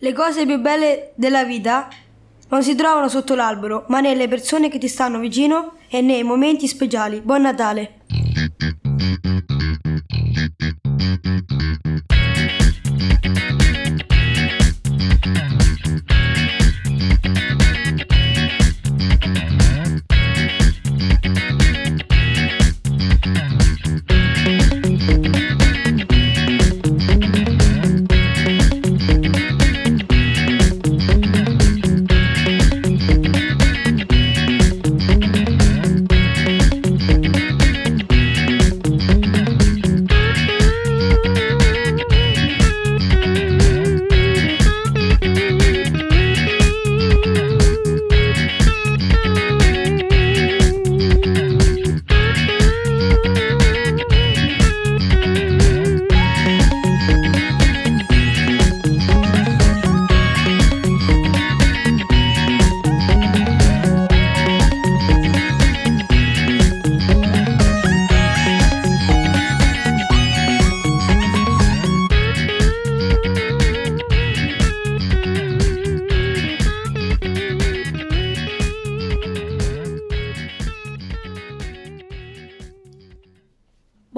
[0.00, 1.88] Le cose più belle della vita
[2.50, 6.68] non si trovano sotto l'albero, ma nelle persone che ti stanno vicino e nei momenti
[6.68, 7.20] speciali.
[7.20, 7.97] Buon Natale!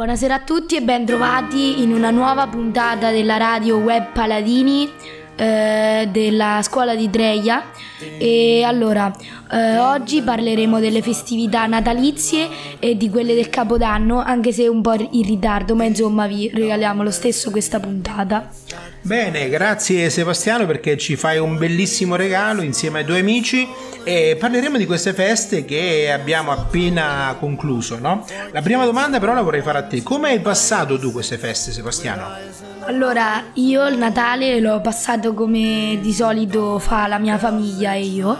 [0.00, 4.90] Buonasera a tutti e ben trovati in una nuova puntata della radio web Paladini
[5.36, 7.62] eh, della scuola di Dreia.
[8.18, 9.12] E allora,
[9.50, 12.48] eh, oggi parleremo delle festività natalizie
[12.78, 17.02] e di quelle del Capodanno, anche se un po' in ritardo, ma insomma vi regaliamo
[17.02, 18.48] lo stesso questa puntata.
[19.02, 23.66] Bene, grazie Sebastiano perché ci fai un bellissimo regalo insieme ai tuoi amici
[24.04, 28.26] e parleremo di queste feste che abbiamo appena concluso, no?
[28.52, 30.02] La prima domanda però la vorrei fare a te.
[30.02, 32.68] Come hai passato tu queste feste, Sebastiano?
[32.80, 38.36] Allora, io il Natale l'ho passato come di solito fa la mia famiglia e io.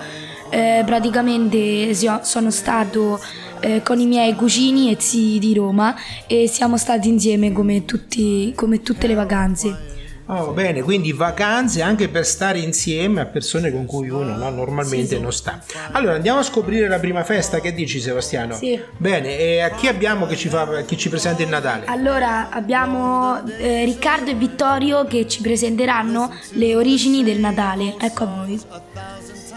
[0.51, 3.21] Eh, praticamente sono stato
[3.61, 5.95] eh, con i miei cugini e zii di Roma
[6.27, 9.99] e siamo stati insieme come, tutti, come tutte le vacanze.
[10.33, 15.17] Oh, bene, quindi vacanze anche per stare insieme a persone con cui uno no, normalmente
[15.17, 15.21] sì.
[15.21, 15.61] non sta.
[15.91, 18.55] Allora andiamo a scoprire la prima festa, che dici Sebastiano?
[18.55, 18.81] Sì.
[18.97, 21.87] Bene, e a chi abbiamo che ci, fa, che ci presenta il Natale?
[21.87, 27.97] Allora abbiamo eh, Riccardo e Vittorio che ci presenteranno le origini del Natale.
[27.99, 28.61] Ecco a voi.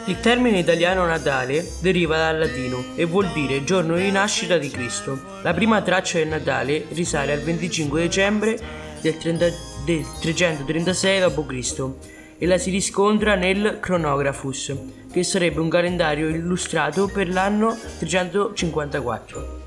[0.05, 5.17] Il termine italiano Natale deriva dal latino e vuol dire giorno di nascita di Cristo.
[5.43, 8.59] La prima traccia del Natale risale al 25 dicembre
[8.99, 9.45] del 30
[9.85, 11.89] del 336 d.C.
[12.37, 14.75] e la si riscontra nel Chronographus,
[15.11, 19.61] che sarebbe un calendario illustrato per l'anno 354.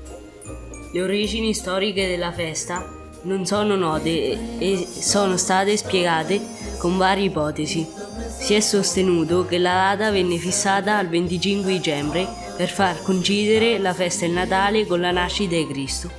[0.93, 2.87] Le origini storiche della festa
[3.23, 6.39] non sono note e sono state spiegate
[6.77, 8.06] con varie ipotesi.
[8.39, 13.93] Si è sostenuto che la data venne fissata al 25 dicembre per far coincidere la
[13.93, 16.09] festa del Natale con la nascita di Cristo.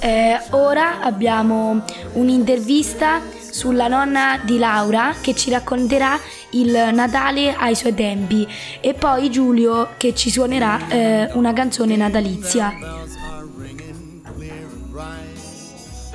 [0.00, 1.82] Eh, ora abbiamo
[2.12, 6.18] un'intervista sulla nonna di Laura che ci racconterà
[6.50, 8.46] il Natale ai suoi tempi
[8.80, 12.72] e poi Giulio che ci suonerà eh, una canzone natalizia.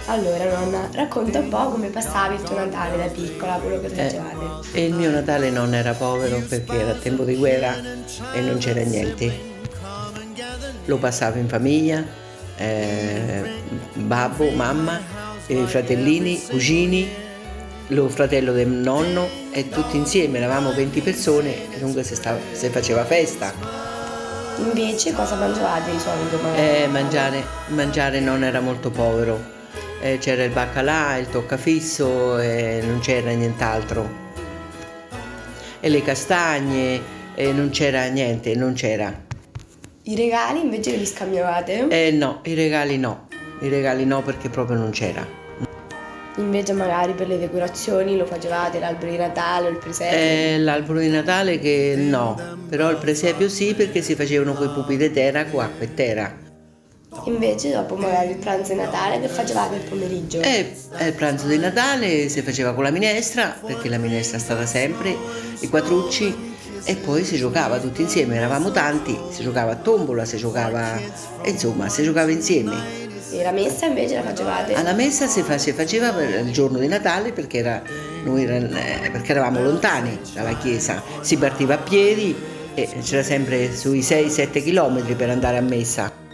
[0.09, 3.89] Allora nonna, racconta un po' come passavi il tuo Natale da piccola, quello che eh,
[3.89, 4.71] facevate.
[4.71, 7.75] Eh, il mio Natale non era povero perché era tempo di guerra
[8.33, 9.31] e non c'era niente.
[10.85, 12.03] Lo passavo in famiglia,
[12.57, 13.51] eh,
[13.93, 14.99] babbo, mamma,
[15.45, 17.07] i fratellini, cugini,
[17.89, 22.67] lo fratello del nonno e tutti insieme, eravamo 20 persone e dunque si, stava, si
[22.69, 23.53] faceva festa.
[24.57, 26.39] Invece cosa mangiavate di solito?
[26.55, 29.57] Eh, mangiare, mangiare non era molto povero,
[30.01, 34.27] eh, c'era il baccalà, il toccafisso e non c'era nient'altro.
[35.79, 37.01] E le castagne,
[37.35, 39.27] e non c'era niente, non c'era.
[40.03, 41.87] I regali invece li scambiavate?
[41.87, 43.27] Eh no, i regali no,
[43.61, 45.37] i regali no perché proprio non c'era.
[46.37, 50.17] Invece magari per le decorazioni lo facevate l'albero di Natale o il presepio?
[50.17, 54.95] Eh, l'albero di Natale che no, però il presepio sì perché si facevano quei pupi
[54.95, 56.48] di terra qua, acqua e terra.
[57.25, 60.41] Invece dopo magari il pranzo di Natale che facevate il pomeriggio?
[60.41, 64.39] Eh, eh, il pranzo di Natale si faceva con la minestra, perché la minestra è
[64.39, 65.15] stata sempre,
[65.59, 66.47] i quattrucci
[66.83, 70.99] e poi si giocava tutti insieme, eravamo tanti, si giocava a tombola, si giocava,
[71.45, 73.07] insomma, si giocava insieme.
[73.31, 74.73] E la messa invece la facevate?
[74.73, 77.81] Alla messa si, fa, si faceva il giorno di Natale perché, era,
[78.23, 82.35] noi, eh, perché eravamo lontani dalla chiesa, si partiva a piedi
[82.75, 86.27] e c'era sempre sui 6-7 km per andare a messa.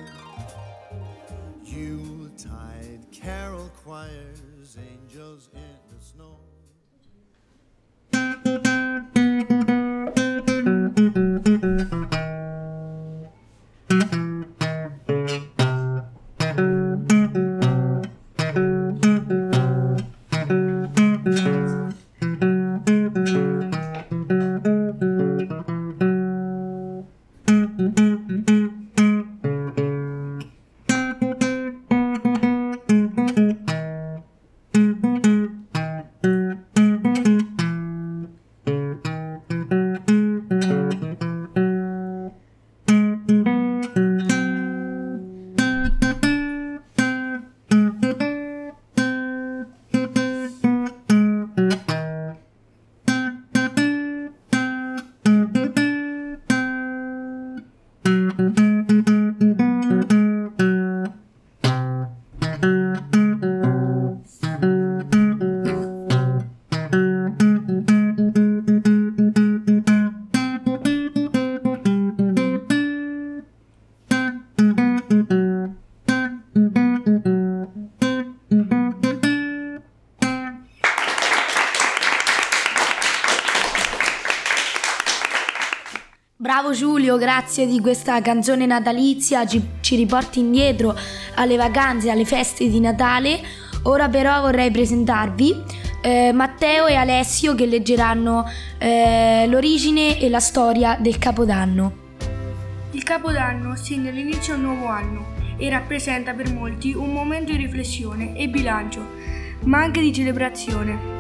[87.18, 90.96] Grazie di questa canzone natalizia, ci, ci riporti indietro
[91.36, 93.40] alle vacanze, alle feste di Natale.
[93.84, 95.64] Ora però vorrei presentarvi
[96.02, 98.46] eh, Matteo e Alessio che leggeranno
[98.78, 102.04] eh, l'origine e la storia del Capodanno.
[102.92, 107.58] Il Capodanno segna l'inizio di un nuovo anno e rappresenta per molti un momento di
[107.58, 109.04] riflessione e bilancio,
[109.64, 111.15] ma anche di celebrazione.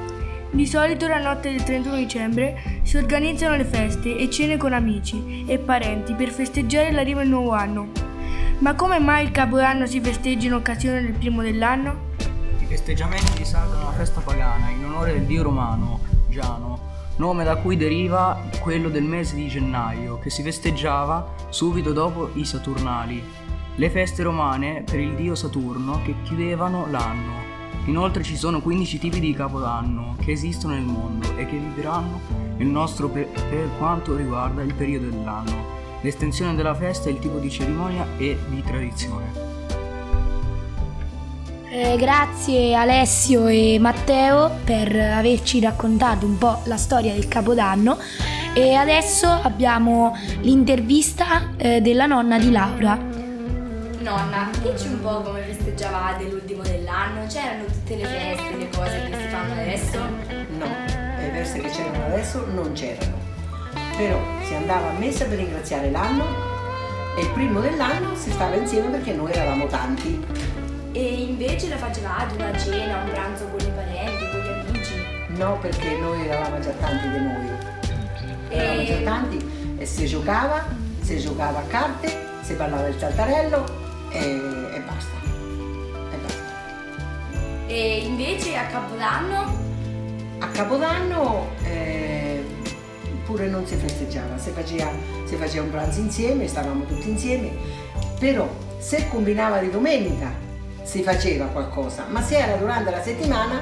[0.55, 5.43] Di solito la notte del 31 dicembre si organizzano le feste e cene con amici
[5.45, 7.89] e parenti per festeggiare l'arrivo del nuovo anno.
[8.59, 12.13] Ma come mai il Capodanno si festeggia in occasione del primo dell'anno?
[12.59, 15.99] I festeggiamenti risalgono alla festa pagana in onore del dio romano,
[16.29, 16.79] Giano,
[17.17, 22.45] nome da cui deriva quello del mese di gennaio, che si festeggiava subito dopo i
[22.45, 23.21] Saturnali,
[23.75, 27.44] le feste romane per il dio Saturno che chiudevano l'anno.
[27.85, 32.19] Inoltre ci sono 15 tipi di capodanno che esistono nel mondo e che vivranno
[32.57, 37.49] il nostro per, per quanto riguarda il periodo dell'anno, l'estensione della festa, il tipo di
[37.49, 39.53] cerimonia e di tradizione.
[41.69, 47.97] Eh, grazie Alessio e Matteo per averci raccontato un po' la storia del Capodanno
[48.53, 53.14] e adesso abbiamo l'intervista eh, della nonna di Laura.
[54.05, 57.25] Nonna, dici un po' come festeggiavate l'ultimo dell'anno?
[57.25, 59.99] C'erano tutte le feste, le cose che si fanno adesso?
[60.59, 60.65] No,
[61.17, 63.17] le feste che c'erano adesso non c'erano.
[63.97, 66.23] Però si andava a messa per ringraziare l'anno
[67.17, 70.23] e il primo dell'anno si stava insieme perché noi eravamo tanti.
[70.91, 74.93] E invece la facevate una cena, un pranzo con i parenti, con gli amici?
[75.29, 77.49] No, perché noi eravamo già tanti di noi.
[78.49, 80.63] Eravamo E- già tanti e si giocava,
[81.01, 83.84] si giocava a carte, si ballava il saltarello
[84.15, 85.15] e, e basta.
[86.11, 86.43] E basta.
[87.67, 89.63] E invece a Capodanno?
[90.39, 92.43] A Capodanno eh,
[93.25, 94.91] pure non si festeggiava, si faceva,
[95.25, 97.51] si faceva un pranzo insieme, stavamo tutti insieme,
[98.19, 98.47] però
[98.77, 100.31] se combinava di domenica
[100.83, 103.61] si faceva qualcosa, ma se era durante la settimana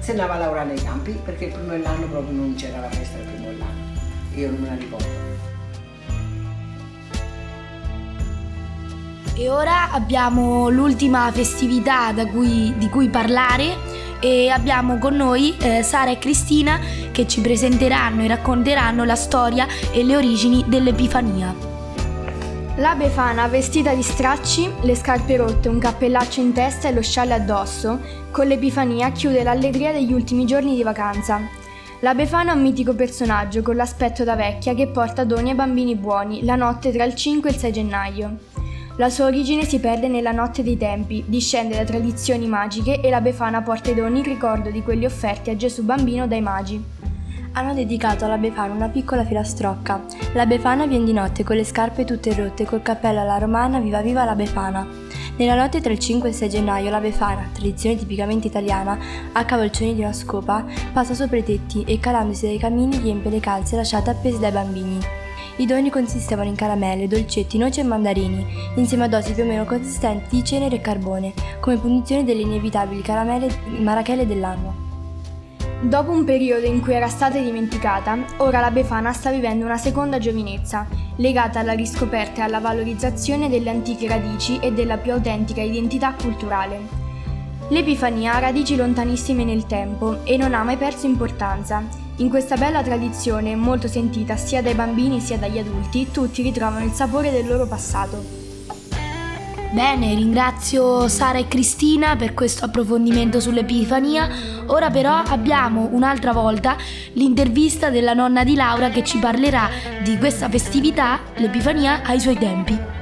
[0.00, 3.16] si andava a lavorare nei campi perché il primo dell'anno proprio non c'era la festa
[3.16, 4.00] del primo dell'anno,
[4.34, 5.27] io non me la ricordo.
[9.40, 13.76] E ora abbiamo l'ultima festività cui- di cui parlare
[14.18, 16.80] e abbiamo con noi eh, Sara e Cristina
[17.12, 21.54] che ci presenteranno e racconteranno la storia e le origini dell'Epifania.
[22.78, 27.34] La Befana, vestita di stracci, le scarpe rotte, un cappellaccio in testa e lo scialle
[27.34, 28.00] addosso,
[28.32, 31.40] con l'Epifania chiude l'allegria degli ultimi giorni di vacanza.
[32.00, 35.94] La Befana è un mitico personaggio con l'aspetto da vecchia che porta doni ai bambini
[35.94, 38.57] buoni la notte tra il 5 e il 6 gennaio.
[38.98, 43.20] La sua origine si perde nella notte dei tempi, discende da tradizioni magiche e la
[43.20, 46.82] Befana porta i doni in ricordo di quelli offerti a Gesù bambino dai magi.
[47.52, 50.04] Hanno dedicato alla Befana una piccola filastrocca.
[50.32, 54.00] La Befana viene di notte con le scarpe tutte rotte, col cappello alla romana, viva
[54.00, 54.84] viva la Befana.
[55.36, 58.98] Nella notte tra il 5 e il 6 gennaio la Befana, tradizione tipicamente italiana,
[59.30, 63.38] a cavalcioni di una scopa, passa sopra i tetti e calandosi dai camini riempie le
[63.38, 65.27] calze lasciate appese dai bambini.
[65.58, 68.46] I doni consistevano in caramelle, dolcetti, noci e mandarini,
[68.76, 73.02] insieme a dosi più o meno consistenti di cenere e carbone, come punizione delle inevitabili
[73.02, 73.50] caramelle
[73.80, 74.86] marachelle dell'anno.
[75.80, 80.18] Dopo un periodo in cui era stata dimenticata, ora la Befana sta vivendo una seconda
[80.18, 80.86] giovinezza,
[81.16, 87.07] legata alla riscoperta e alla valorizzazione delle antiche radici e della più autentica identità culturale.
[87.70, 91.82] L'Epifania ha radici lontanissime nel tempo e non ha mai perso importanza.
[92.16, 96.92] In questa bella tradizione, molto sentita sia dai bambini sia dagli adulti, tutti ritrovano il
[96.92, 98.24] sapore del loro passato.
[99.70, 104.28] Bene, ringrazio Sara e Cristina per questo approfondimento sull'Epifania.
[104.68, 106.74] Ora però abbiamo un'altra volta
[107.12, 109.68] l'intervista della nonna di Laura che ci parlerà
[110.02, 112.97] di questa festività, l'Epifania ai suoi tempi.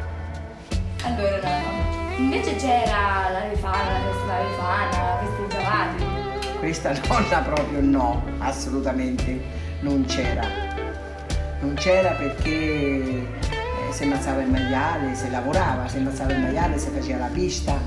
[2.18, 6.58] Invece c'era la Befana, la Befana, la festeggiavate?
[6.58, 9.38] Questa nonna proprio no, assolutamente
[9.80, 10.42] non c'era.
[11.60, 13.26] Non c'era perché eh,
[13.90, 17.78] si ammazzava il maiale, si lavorava, si ammazzava il maiale, si faceva la pista,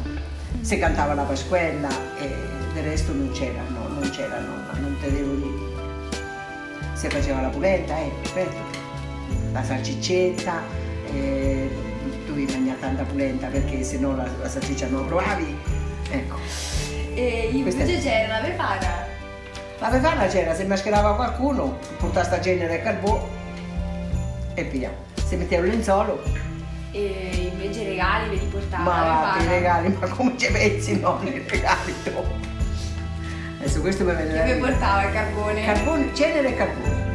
[0.62, 2.32] si cantava la pasquella e
[2.76, 5.78] del resto non c'era, no, non c'era nonna, non te devo dire.
[6.94, 8.58] Si faceva la polenta, eh, certo,
[9.54, 10.62] la salciccetta,
[11.12, 11.89] eh,
[12.30, 15.58] dovevi mangiare tanta polenta perché se no la, la salsiccia non la provavi.
[16.12, 16.36] Ecco.
[17.16, 19.08] E Questa invece è- c'era la Befana?
[19.80, 23.28] La befana c'era, se mascherava qualcuno, portava sta genere e carbò
[24.54, 24.92] e via.
[25.26, 26.22] Si metteva il lenzuolo,
[26.92, 31.20] E invece i regali ve li portava ma che regali, ma come ci pensi no,
[31.22, 32.26] nei regali dopo?
[33.60, 35.66] Adesso questo mi Che viene vi portava il carbone?
[35.66, 37.09] Carbone, cenere e carbone.